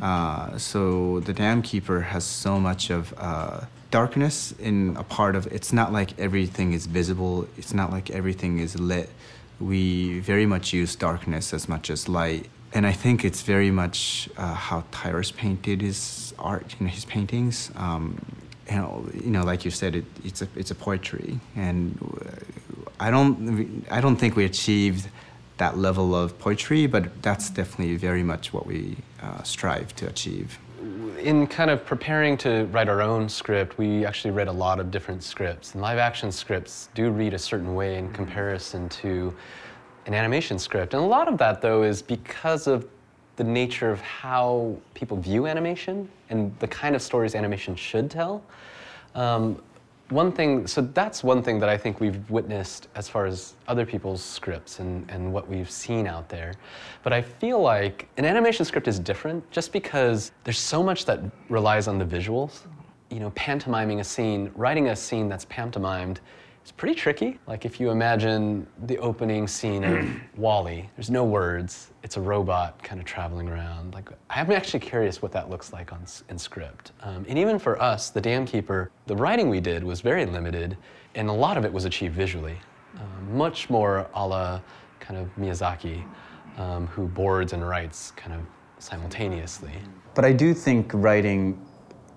Uh, 0.00 0.56
so 0.56 1.20
the 1.20 1.32
Dam 1.32 1.62
Keeper 1.62 2.00
has 2.00 2.24
so 2.24 2.58
much 2.58 2.90
of 2.90 3.12
uh, 3.18 3.66
darkness 3.90 4.52
in 4.58 4.96
a 4.96 5.02
part 5.02 5.36
of 5.36 5.46
it's 5.48 5.72
not 5.72 5.92
like 5.92 6.16
everything 6.16 6.72
is 6.72 6.86
visible 6.86 7.48
it's 7.56 7.74
not 7.74 7.90
like 7.90 8.08
everything 8.10 8.60
is 8.60 8.78
lit 8.78 9.10
we 9.58 10.20
very 10.20 10.46
much 10.46 10.72
use 10.72 10.94
darkness 10.94 11.52
as 11.52 11.68
much 11.68 11.90
as 11.90 12.08
light 12.08 12.48
and 12.72 12.86
I 12.86 12.92
think 12.92 13.24
it's 13.24 13.42
very 13.42 13.70
much 13.70 14.28
uh, 14.36 14.54
how 14.54 14.84
Tyrus 14.92 15.32
painted 15.32 15.80
his 15.80 16.32
art, 16.38 16.76
know, 16.80 16.88
his 16.88 17.04
paintings. 17.04 17.70
Um, 17.74 18.24
you 18.70 18.76
know, 18.76 19.08
you 19.12 19.30
know, 19.30 19.42
like 19.42 19.64
you 19.64 19.72
said, 19.72 19.96
it, 19.96 20.04
it's 20.24 20.42
a 20.42 20.48
it's 20.54 20.70
a 20.70 20.76
poetry, 20.76 21.40
and 21.56 21.98
uh, 22.24 22.69
I 23.00 23.10
don't 23.10 23.84
I 23.90 24.00
don't 24.00 24.16
think 24.16 24.36
we 24.36 24.44
achieved 24.44 25.08
that 25.56 25.76
level 25.76 26.14
of 26.14 26.38
poetry, 26.38 26.86
but 26.86 27.22
that's 27.22 27.50
definitely 27.50 27.96
very 27.96 28.22
much 28.22 28.52
what 28.52 28.66
we 28.66 28.96
uh, 29.22 29.42
strive 29.42 29.94
to 29.96 30.06
achieve. 30.06 30.58
In 31.18 31.46
kind 31.46 31.70
of 31.70 31.84
preparing 31.84 32.36
to 32.38 32.64
write 32.66 32.88
our 32.88 33.02
own 33.02 33.28
script, 33.28 33.76
we 33.76 34.06
actually 34.06 34.30
read 34.30 34.48
a 34.48 34.52
lot 34.52 34.80
of 34.80 34.90
different 34.90 35.22
scripts. 35.22 35.74
And 35.74 35.82
live 35.82 35.98
action 35.98 36.32
scripts 36.32 36.88
do 36.94 37.10
read 37.10 37.34
a 37.34 37.38
certain 37.38 37.74
way 37.74 37.98
in 37.98 38.10
comparison 38.12 38.88
to 39.00 39.34
an 40.06 40.14
animation 40.14 40.58
script. 40.58 40.94
And 40.94 41.02
a 41.02 41.06
lot 41.06 41.28
of 41.28 41.36
that, 41.38 41.60
though, 41.60 41.82
is 41.82 42.00
because 42.00 42.66
of 42.66 42.88
the 43.36 43.44
nature 43.44 43.90
of 43.90 44.00
how 44.00 44.76
people 44.94 45.18
view 45.18 45.46
animation 45.46 46.08
and 46.30 46.58
the 46.58 46.68
kind 46.68 46.94
of 46.94 47.02
stories 47.02 47.34
animation 47.34 47.76
should 47.76 48.10
tell. 48.10 48.42
Um, 49.14 49.62
one 50.10 50.32
thing, 50.32 50.66
so 50.66 50.80
that's 50.80 51.22
one 51.22 51.42
thing 51.42 51.58
that 51.60 51.68
I 51.68 51.76
think 51.76 52.00
we've 52.00 52.28
witnessed 52.30 52.88
as 52.94 53.08
far 53.08 53.26
as 53.26 53.54
other 53.68 53.86
people's 53.86 54.22
scripts 54.22 54.80
and, 54.80 55.08
and 55.10 55.32
what 55.32 55.48
we've 55.48 55.70
seen 55.70 56.06
out 56.06 56.28
there. 56.28 56.54
But 57.02 57.12
I 57.12 57.22
feel 57.22 57.60
like 57.60 58.08
an 58.16 58.24
animation 58.24 58.64
script 58.64 58.88
is 58.88 58.98
different 58.98 59.48
just 59.50 59.72
because 59.72 60.32
there's 60.44 60.58
so 60.58 60.82
much 60.82 61.04
that 61.04 61.20
relies 61.48 61.88
on 61.88 61.98
the 61.98 62.04
visuals. 62.04 62.60
You 63.10 63.20
know, 63.20 63.30
pantomiming 63.30 64.00
a 64.00 64.04
scene, 64.04 64.50
writing 64.54 64.88
a 64.88 64.96
scene 64.96 65.28
that's 65.28 65.44
pantomimed 65.46 66.20
it's 66.70 66.76
pretty 66.76 66.94
tricky. 66.94 67.36
Like 67.48 67.64
if 67.64 67.80
you 67.80 67.90
imagine 67.90 68.64
the 68.86 68.96
opening 68.98 69.48
scene 69.48 69.82
of 69.82 70.08
WALL-E, 70.36 70.88
there's 70.94 71.10
no 71.10 71.24
words. 71.24 71.90
It's 72.04 72.16
a 72.16 72.20
robot 72.20 72.80
kind 72.80 73.00
of 73.00 73.06
traveling 73.08 73.48
around. 73.48 73.92
Like 73.92 74.08
I'm 74.30 74.52
actually 74.52 74.78
curious 74.78 75.20
what 75.20 75.32
that 75.32 75.50
looks 75.50 75.72
like 75.72 75.92
on 75.92 76.04
in 76.28 76.38
script. 76.38 76.92
Um, 77.00 77.26
and 77.28 77.36
even 77.36 77.58
for 77.58 77.82
us, 77.82 78.10
the 78.10 78.20
Dam 78.20 78.46
Keeper, 78.46 78.92
the 79.08 79.16
writing 79.16 79.48
we 79.48 79.58
did 79.58 79.82
was 79.82 80.00
very 80.00 80.24
limited, 80.24 80.76
and 81.16 81.28
a 81.28 81.32
lot 81.32 81.56
of 81.56 81.64
it 81.64 81.72
was 81.72 81.86
achieved 81.86 82.14
visually, 82.14 82.56
um, 83.00 83.36
much 83.36 83.68
more 83.68 84.06
a 84.14 84.24
la 84.24 84.60
kind 85.00 85.18
of 85.18 85.28
Miyazaki, 85.34 86.04
um, 86.56 86.86
who 86.86 87.08
boards 87.08 87.52
and 87.52 87.68
writes 87.68 88.12
kind 88.12 88.32
of 88.32 88.42
simultaneously. 88.78 89.72
But 90.14 90.24
I 90.24 90.32
do 90.32 90.54
think 90.54 90.92
writing 90.94 91.60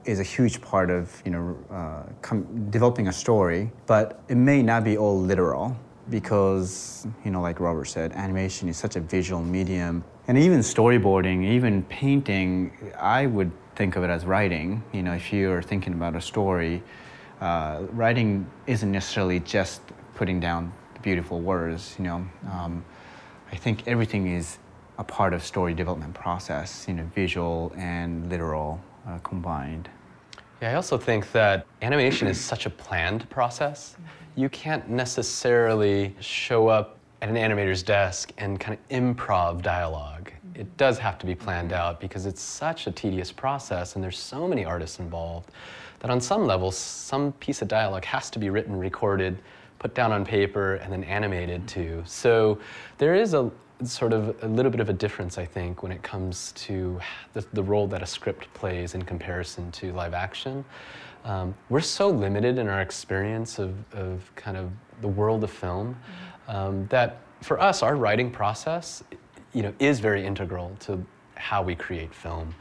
is 0.05 0.19
a 0.19 0.23
huge 0.23 0.61
part 0.61 0.89
of 0.89 1.21
you 1.25 1.31
know 1.31 1.57
uh, 1.71 2.03
developing 2.69 3.07
a 3.07 3.13
story, 3.13 3.71
but 3.85 4.21
it 4.27 4.35
may 4.35 4.61
not 4.61 4.83
be 4.83 4.97
all 4.97 5.19
literal 5.19 5.75
because 6.09 7.07
you 7.23 7.31
know 7.31 7.41
like 7.41 7.59
Robert 7.59 7.85
said, 7.85 8.11
animation 8.13 8.69
is 8.69 8.77
such 8.77 8.95
a 8.95 8.99
visual 8.99 9.41
medium, 9.41 10.03
and 10.27 10.37
even 10.37 10.59
storyboarding, 10.59 11.45
even 11.45 11.83
painting, 11.83 12.71
I 12.97 13.25
would 13.25 13.51
think 13.75 13.95
of 13.95 14.03
it 14.03 14.09
as 14.09 14.25
writing. 14.25 14.83
You 14.91 15.03
know, 15.03 15.13
if 15.13 15.33
you're 15.33 15.61
thinking 15.61 15.93
about 15.93 16.15
a 16.15 16.21
story, 16.21 16.83
uh, 17.41 17.83
writing 17.91 18.45
isn't 18.67 18.91
necessarily 18.91 19.39
just 19.39 19.81
putting 20.15 20.39
down 20.39 20.73
beautiful 21.01 21.39
words. 21.41 21.95
You 21.97 22.05
know, 22.05 22.27
um, 22.51 22.85
I 23.51 23.55
think 23.55 23.87
everything 23.87 24.27
is 24.27 24.57
a 24.97 25.03
part 25.03 25.33
of 25.33 25.43
story 25.43 25.73
development 25.73 26.13
process. 26.13 26.85
You 26.87 26.93
know, 26.95 27.09
visual 27.15 27.73
and 27.75 28.29
literal 28.29 28.81
uh, 29.07 29.17
combined. 29.19 29.89
Yeah, 30.61 30.71
I 30.71 30.75
also 30.75 30.97
think 30.97 31.31
that 31.33 31.65
animation 31.81 32.27
is 32.27 32.39
such 32.39 32.65
a 32.65 32.69
planned 32.69 33.29
process. 33.29 33.97
You 34.35 34.49
can't 34.49 34.89
necessarily 34.89 36.15
show 36.19 36.67
up 36.67 36.97
at 37.21 37.29
an 37.29 37.35
animator's 37.35 37.83
desk 37.83 38.31
and 38.37 38.59
kind 38.59 38.77
of 38.77 38.89
improv 38.89 39.61
dialogue. 39.61 40.31
It 40.55 40.75
does 40.77 40.97
have 40.99 41.17
to 41.19 41.25
be 41.25 41.35
planned 41.35 41.73
out 41.73 41.99
because 41.99 42.25
it's 42.25 42.41
such 42.41 42.87
a 42.87 42.91
tedious 42.91 43.31
process 43.31 43.95
and 43.95 44.03
there's 44.03 44.17
so 44.19 44.47
many 44.47 44.65
artists 44.65 44.99
involved 44.99 45.51
that 45.99 46.11
on 46.11 46.19
some 46.19 46.45
level, 46.45 46.69
some 46.69 47.31
piece 47.33 47.61
of 47.61 47.69
dialogue 47.69 48.03
has 48.05 48.29
to 48.29 48.39
be 48.39 48.49
written, 48.49 48.77
recorded, 48.77 49.37
put 49.79 49.95
down 49.95 50.11
on 50.11 50.25
paper, 50.25 50.75
and 50.75 50.91
then 50.91 51.03
animated 51.05 51.67
too. 51.67 52.03
So 52.05 52.59
there 52.97 53.15
is 53.15 53.33
a, 53.33 53.49
sort 53.85 54.13
of 54.13 54.35
a 54.43 54.47
little 54.47 54.71
bit 54.71 54.79
of 54.79 54.89
a 54.89 54.93
difference, 54.93 55.37
I 55.37 55.45
think, 55.45 55.83
when 55.83 55.91
it 55.91 56.03
comes 56.03 56.51
to 56.53 56.99
the, 57.33 57.45
the 57.53 57.63
role 57.63 57.87
that 57.87 58.01
a 58.01 58.05
script 58.05 58.53
plays 58.53 58.95
in 58.95 59.01
comparison 59.03 59.71
to 59.73 59.91
live 59.93 60.13
action. 60.13 60.65
Um, 61.25 61.55
we're 61.69 61.81
so 61.81 62.09
limited 62.09 62.57
in 62.57 62.67
our 62.67 62.81
experience 62.81 63.59
of, 63.59 63.73
of 63.93 64.31
kind 64.35 64.57
of 64.57 64.71
the 65.01 65.07
world 65.07 65.43
of 65.43 65.51
film 65.51 65.97
um, 66.47 66.85
that 66.87 67.19
for 67.41 67.59
us, 67.59 67.83
our 67.83 67.95
writing 67.95 68.31
process, 68.31 69.03
you 69.53 69.61
know, 69.61 69.73
is 69.79 69.99
very 69.99 70.25
integral 70.25 70.75
to 70.81 71.03
how 71.35 71.61
we 71.61 71.75
create 71.75 72.13
film. 72.13 72.53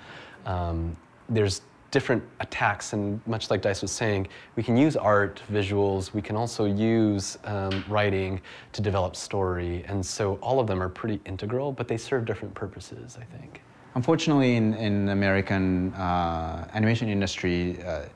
Um, 0.46 0.96
there's 1.28 1.62
different 1.92 2.24
attacks, 2.40 2.94
and 2.94 3.20
much 3.26 3.50
like 3.50 3.62
Dice 3.62 3.82
was 3.82 3.92
saying, 3.92 4.26
we 4.56 4.62
can 4.64 4.76
use 4.76 4.96
art, 4.96 5.40
visuals, 5.52 6.12
we 6.12 6.22
can 6.22 6.34
also 6.34 6.64
use 6.64 7.38
um, 7.44 7.84
writing 7.86 8.40
to 8.72 8.82
develop 8.82 9.14
story, 9.14 9.84
and 9.86 10.04
so 10.04 10.36
all 10.36 10.58
of 10.58 10.66
them 10.66 10.82
are 10.82 10.88
pretty 10.88 11.20
integral, 11.26 11.70
but 11.70 11.86
they 11.86 11.98
serve 11.98 12.24
different 12.24 12.52
purposes, 12.54 13.16
I 13.20 13.24
think. 13.36 13.62
Unfortunately, 13.94 14.56
in, 14.56 14.72
in 14.74 15.10
American 15.10 15.92
uh, 15.92 16.66
animation 16.72 17.08
industry, 17.10 17.80
uh, 17.84 18.06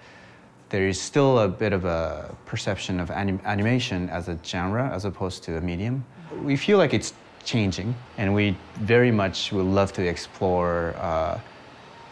there 0.71 0.89
is 0.89 1.01
still 1.01 1.41
a 1.41 1.49
bit 1.49 1.73
of 1.73 1.85
a 1.85 2.35
perception 2.47 2.99
of 2.99 3.11
anim 3.11 3.41
animation 3.45 4.09
as 4.09 4.29
a 4.29 4.39
genre 4.43 4.91
as 4.93 5.05
opposed 5.05 5.45
to 5.45 5.59
a 5.59 5.61
medium. 5.61 6.05
We 6.43 6.57
feel 6.57 6.79
like 6.79 6.95
it's 6.95 7.13
changing, 7.45 7.95
and 8.17 8.35
we 8.35 8.57
very 8.81 9.13
much 9.13 9.53
would 9.53 9.67
love 9.67 9.93
to 9.93 10.03
explore 10.03 10.95
uh, 10.97 11.39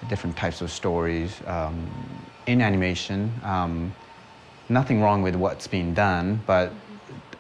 different 0.08 0.36
types 0.36 0.60
of 0.60 0.70
stories 0.70 1.40
um, 1.46 1.90
in 2.46 2.60
animation. 2.60 3.32
Um, 3.42 3.94
nothing 4.68 5.00
wrong 5.00 5.22
with 5.22 5.34
what's 5.36 5.66
being 5.66 5.94
done, 5.94 6.40
but 6.46 6.72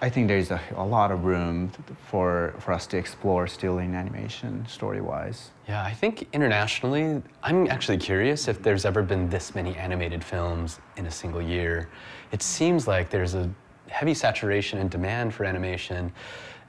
I 0.00 0.10
think 0.10 0.28
there's 0.28 0.50
a, 0.50 0.60
a, 0.76 0.84
lot 0.84 1.10
of 1.10 1.24
room 1.24 1.70
for, 2.10 2.54
for 2.58 2.72
us 2.72 2.86
to 2.88 2.98
explore 2.98 3.46
still 3.46 3.78
in 3.78 3.94
animation, 3.94 4.66
story 4.68 5.00
wise. 5.00 5.50
Yeah, 5.66 5.82
I 5.82 5.94
think 5.94 6.28
internationally, 6.32 7.22
I'm 7.42 7.68
actually 7.68 7.98
curious 7.98 8.48
if 8.48 8.62
there's 8.62 8.84
ever 8.84 9.02
been 9.02 9.30
this 9.30 9.54
many 9.54 9.76
animated 9.76 10.22
films 10.22 10.78
in 10.96 11.06
a 11.06 11.10
single 11.10 11.40
year. 11.40 11.88
It 12.32 12.42
seems 12.42 12.86
like 12.86 13.08
there's 13.08 13.34
a 13.34 13.48
heavy 13.88 14.14
saturation 14.14 14.78
and 14.78 14.90
demand 14.90 15.32
for 15.32 15.44
animation. 15.44 16.12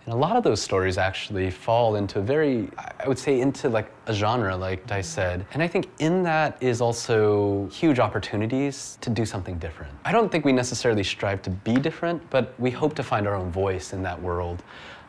And 0.06 0.14
a 0.14 0.18
lot 0.18 0.36
of 0.36 0.44
those 0.44 0.62
stories 0.62 1.00
actually 1.00 1.50
fall 1.50 1.96
into 1.96 2.20
a 2.20 2.22
very, 2.22 2.70
I 2.78 3.08
would 3.08 3.18
say, 3.18 3.42
into 3.42 3.70
like 3.70 3.92
a 4.06 4.14
genre, 4.14 4.56
like 4.56 4.92
I 4.92 5.02
said. 5.02 5.46
And 5.54 5.64
I 5.64 5.68
think 5.68 5.88
in 5.98 6.22
that 6.24 6.62
is 6.62 6.80
also 6.80 7.68
huge 7.72 7.98
opportunities 7.98 9.00
to 9.02 9.10
do 9.10 9.26
something 9.26 9.58
different. 9.58 9.92
I 10.06 10.12
don't 10.12 10.32
think 10.32 10.46
we 10.46 10.54
necessarily 10.54 11.04
strive 11.04 11.42
to 11.44 11.50
be 11.50 11.74
different, 11.74 12.30
but 12.30 12.54
we 12.60 12.70
hope 12.70 12.94
to 12.96 13.04
find 13.04 13.28
our 13.28 13.34
own 13.34 13.52
voice 13.52 13.94
in 13.94 14.04
that 14.04 14.22
world. 14.22 14.64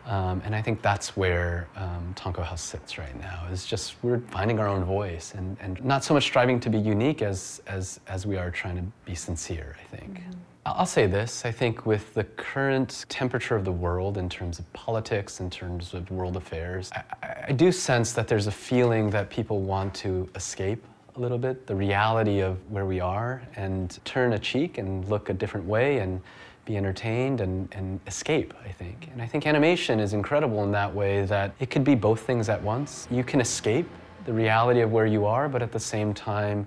Um, 0.06 0.40
and 0.44 0.54
I 0.54 0.62
think 0.62 0.80
that's 0.80 1.16
where 1.16 1.68
um, 1.76 2.14
Tonko 2.16 2.42
House 2.42 2.62
sits 2.62 2.96
right 2.96 3.18
now. 3.20 3.44
Is 3.50 3.66
just 3.66 3.96
we're 4.02 4.20
finding 4.30 4.58
our 4.60 4.68
own 4.68 4.84
voice 4.84 5.34
and, 5.34 5.56
and 5.60 5.84
not 5.84 6.04
so 6.04 6.14
much 6.14 6.22
striving 6.22 6.60
to 6.60 6.70
be 6.70 6.78
unique 6.78 7.22
as 7.22 7.60
as 7.66 7.98
as 8.06 8.24
we 8.24 8.36
are 8.36 8.50
trying 8.50 8.76
to 8.76 8.84
be 9.04 9.16
sincere. 9.16 9.76
I 9.82 9.96
think. 9.96 10.20
Mm-hmm. 10.20 10.55
I'll 10.74 10.84
say 10.84 11.06
this 11.06 11.44
I 11.44 11.52
think 11.52 11.86
with 11.86 12.12
the 12.14 12.24
current 12.24 13.06
temperature 13.08 13.54
of 13.54 13.64
the 13.64 13.72
world 13.72 14.18
in 14.18 14.28
terms 14.28 14.58
of 14.58 14.70
politics, 14.72 15.38
in 15.38 15.48
terms 15.48 15.94
of 15.94 16.10
world 16.10 16.36
affairs, 16.36 16.90
I, 16.92 17.44
I, 17.48 17.52
do 17.52 17.70
sense 17.70 18.12
that 18.14 18.26
there's 18.26 18.48
a 18.48 18.52
feeling 18.52 19.08
that 19.10 19.30
people 19.30 19.60
want 19.60 19.94
to 19.96 20.28
escape 20.34 20.84
a 21.14 21.20
little 21.20 21.38
bit 21.38 21.68
the 21.68 21.74
reality 21.74 22.40
of 22.40 22.58
where 22.68 22.84
we 22.84 22.98
are 22.98 23.42
and 23.54 23.96
turn 24.04 24.32
a 24.32 24.38
cheek 24.40 24.78
and 24.78 25.08
look 25.08 25.30
a 25.30 25.32
different 25.32 25.66
way 25.66 25.98
and 25.98 26.20
be 26.64 26.76
entertained 26.76 27.40
and, 27.40 27.72
and 27.72 28.00
escape, 28.08 28.52
I 28.64 28.72
think. 28.72 29.08
And 29.12 29.22
I 29.22 29.26
think 29.26 29.46
animation 29.46 30.00
is 30.00 30.14
incredible 30.14 30.64
in 30.64 30.72
that 30.72 30.92
way 30.92 31.24
that 31.26 31.54
it 31.60 31.70
could 31.70 31.84
be 31.84 31.94
both 31.94 32.22
things 32.22 32.48
at 32.48 32.60
once. 32.60 33.06
You 33.08 33.22
can 33.22 33.40
escape 33.40 33.88
the 34.24 34.32
reality 34.32 34.80
of 34.80 34.90
where 34.90 35.06
you 35.06 35.26
are, 35.26 35.48
but 35.48 35.62
at 35.62 35.70
the 35.70 35.78
same 35.78 36.12
time, 36.12 36.66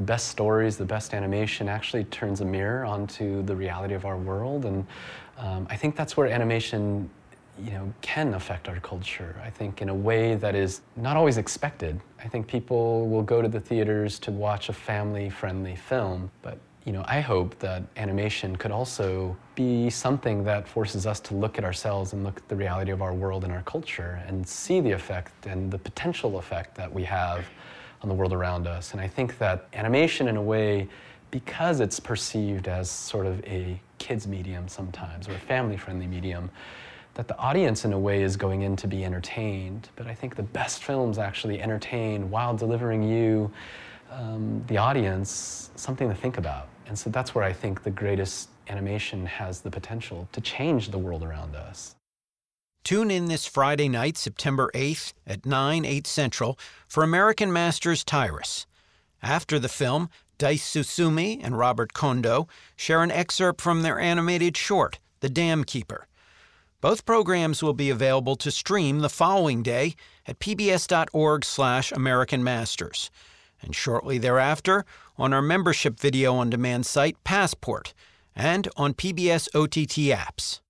the 0.00 0.06
best 0.06 0.28
stories, 0.28 0.78
the 0.78 0.84
best 0.86 1.12
animation 1.12 1.68
actually 1.68 2.04
turns 2.04 2.40
a 2.40 2.44
mirror 2.44 2.86
onto 2.86 3.42
the 3.42 3.54
reality 3.54 3.92
of 3.92 4.06
our 4.06 4.16
world. 4.16 4.64
And 4.64 4.86
um, 5.36 5.66
I 5.68 5.76
think 5.76 5.94
that's 5.94 6.16
where 6.16 6.26
animation 6.26 7.10
you 7.62 7.72
know, 7.72 7.92
can 8.00 8.32
affect 8.32 8.66
our 8.66 8.80
culture, 8.80 9.36
I 9.44 9.50
think, 9.50 9.82
in 9.82 9.90
a 9.90 9.94
way 9.94 10.36
that 10.36 10.54
is 10.54 10.80
not 10.96 11.18
always 11.18 11.36
expected. 11.36 12.00
I 12.24 12.28
think 12.28 12.46
people 12.46 13.10
will 13.10 13.22
go 13.22 13.42
to 13.42 13.48
the 13.48 13.60
theaters 13.60 14.18
to 14.20 14.30
watch 14.30 14.70
a 14.70 14.72
family-friendly 14.72 15.76
film, 15.76 16.30
but 16.40 16.56
you 16.86 16.92
know, 16.94 17.04
I 17.06 17.20
hope 17.20 17.58
that 17.58 17.82
animation 17.98 18.56
could 18.56 18.70
also 18.70 19.36
be 19.54 19.90
something 19.90 20.44
that 20.44 20.66
forces 20.66 21.06
us 21.06 21.20
to 21.20 21.34
look 21.34 21.58
at 21.58 21.64
ourselves 21.64 22.14
and 22.14 22.24
look 22.24 22.38
at 22.38 22.48
the 22.48 22.56
reality 22.56 22.90
of 22.90 23.02
our 23.02 23.12
world 23.12 23.44
and 23.44 23.52
our 23.52 23.62
culture 23.64 24.22
and 24.26 24.48
see 24.48 24.80
the 24.80 24.92
effect 24.92 25.44
and 25.44 25.70
the 25.70 25.76
potential 25.76 26.38
effect 26.38 26.74
that 26.76 26.90
we 26.90 27.04
have 27.04 27.44
on 28.02 28.08
the 28.08 28.14
world 28.14 28.32
around 28.32 28.66
us. 28.66 28.92
And 28.92 29.00
I 29.00 29.08
think 29.08 29.38
that 29.38 29.66
animation, 29.74 30.28
in 30.28 30.36
a 30.36 30.42
way, 30.42 30.88
because 31.30 31.80
it's 31.80 32.00
perceived 32.00 32.66
as 32.68 32.90
sort 32.90 33.26
of 33.26 33.44
a 33.44 33.80
kids 33.98 34.26
medium 34.26 34.66
sometimes 34.68 35.28
or 35.28 35.32
a 35.32 35.38
family 35.38 35.76
friendly 35.76 36.06
medium, 36.06 36.50
that 37.14 37.28
the 37.28 37.36
audience, 37.38 37.84
in 37.84 37.92
a 37.92 37.98
way, 37.98 38.22
is 38.22 38.36
going 38.36 38.62
in 38.62 38.76
to 38.76 38.86
be 38.86 39.04
entertained. 39.04 39.88
But 39.96 40.06
I 40.06 40.14
think 40.14 40.36
the 40.36 40.42
best 40.42 40.84
films 40.84 41.18
actually 41.18 41.60
entertain 41.60 42.30
while 42.30 42.56
delivering 42.56 43.02
you, 43.02 43.50
um, 44.10 44.64
the 44.68 44.78
audience, 44.78 45.70
something 45.76 46.08
to 46.08 46.14
think 46.14 46.38
about. 46.38 46.68
And 46.86 46.98
so 46.98 47.10
that's 47.10 47.34
where 47.34 47.44
I 47.44 47.52
think 47.52 47.82
the 47.82 47.90
greatest 47.90 48.48
animation 48.68 49.26
has 49.26 49.60
the 49.60 49.70
potential 49.70 50.28
to 50.32 50.40
change 50.40 50.90
the 50.90 50.98
world 50.98 51.22
around 51.22 51.54
us. 51.54 51.94
Tune 52.82 53.10
in 53.10 53.26
this 53.26 53.46
Friday 53.46 53.88
night, 53.88 54.16
September 54.16 54.70
8th 54.74 55.12
at 55.26 55.46
9, 55.46 55.84
8 55.84 56.06
Central 56.06 56.58
for 56.88 57.02
American 57.02 57.52
Masters 57.52 58.02
Tyrus. 58.02 58.66
After 59.22 59.58
the 59.58 59.68
film, 59.68 60.08
Daisu 60.38 60.80
Tsutsumi 60.80 61.40
and 61.42 61.58
Robert 61.58 61.92
Kondo 61.92 62.48
share 62.76 63.02
an 63.02 63.10
excerpt 63.10 63.60
from 63.60 63.82
their 63.82 64.00
animated 64.00 64.56
short, 64.56 64.98
The 65.20 65.28
Dam 65.28 65.64
Keeper. 65.64 66.06
Both 66.80 67.04
programs 67.04 67.62
will 67.62 67.74
be 67.74 67.90
available 67.90 68.36
to 68.36 68.50
stream 68.50 69.00
the 69.00 69.10
following 69.10 69.62
day 69.62 69.94
at 70.26 70.38
pbs.org 70.38 71.44
slash 71.44 71.92
American 71.92 72.42
Masters, 72.42 73.10
and 73.60 73.76
shortly 73.76 74.16
thereafter 74.16 74.86
on 75.18 75.34
our 75.34 75.42
membership 75.42 76.00
video 76.00 76.34
on 76.36 76.48
demand 76.48 76.86
site 76.86 77.22
Passport 77.22 77.92
and 78.34 78.66
on 78.78 78.94
PBS 78.94 79.48
OTT 79.54 80.08
apps. 80.16 80.60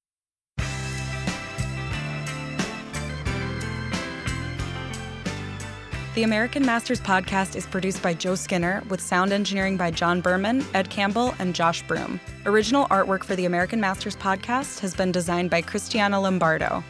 The 6.16 6.24
American 6.24 6.66
Masters 6.66 7.00
podcast 7.00 7.54
is 7.54 7.66
produced 7.66 8.02
by 8.02 8.14
Joe 8.14 8.34
Skinner 8.34 8.82
with 8.88 9.00
sound 9.00 9.32
engineering 9.32 9.76
by 9.76 9.92
John 9.92 10.20
Berman, 10.20 10.64
Ed 10.74 10.90
Campbell, 10.90 11.36
and 11.38 11.54
Josh 11.54 11.82
Broom. 11.82 12.18
Original 12.46 12.86
artwork 12.86 13.22
for 13.22 13.36
the 13.36 13.44
American 13.44 13.80
Masters 13.80 14.16
podcast 14.16 14.80
has 14.80 14.92
been 14.92 15.12
designed 15.12 15.50
by 15.50 15.62
Cristiana 15.62 16.20
Lombardo. 16.20 16.82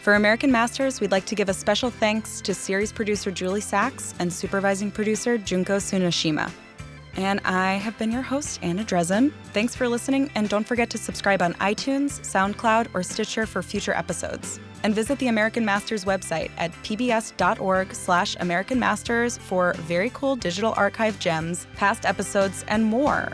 For 0.00 0.14
American 0.14 0.50
Masters, 0.50 0.98
we'd 0.98 1.12
like 1.12 1.26
to 1.26 1.34
give 1.34 1.50
a 1.50 1.54
special 1.54 1.90
thanks 1.90 2.40
to 2.40 2.54
series 2.54 2.90
producer 2.90 3.30
Julie 3.30 3.60
Sachs 3.60 4.14
and 4.18 4.32
supervising 4.32 4.90
producer 4.90 5.36
Junko 5.36 5.76
Tsunoshima. 5.76 6.50
And 7.16 7.40
I 7.44 7.74
have 7.74 7.96
been 7.96 8.10
your 8.10 8.22
host, 8.22 8.58
Anna 8.62 8.84
Drezen. 8.84 9.32
Thanks 9.52 9.74
for 9.74 9.88
listening, 9.88 10.30
and 10.34 10.48
don't 10.48 10.66
forget 10.66 10.90
to 10.90 10.98
subscribe 10.98 11.42
on 11.42 11.54
iTunes, 11.54 12.20
SoundCloud, 12.20 12.88
or 12.92 13.02
Stitcher 13.02 13.46
for 13.46 13.62
future 13.62 13.92
episodes. 13.92 14.58
And 14.82 14.94
visit 14.94 15.18
the 15.18 15.28
American 15.28 15.64
Masters 15.64 16.04
website 16.04 16.50
at 16.58 16.72
pbs.org 16.82 17.94
slash 17.94 18.36
American 18.40 18.78
Masters 18.78 19.38
for 19.38 19.74
very 19.78 20.10
cool 20.10 20.36
digital 20.36 20.74
archive 20.76 21.18
gems, 21.18 21.66
past 21.76 22.04
episodes, 22.04 22.64
and 22.68 22.84
more. 22.84 23.32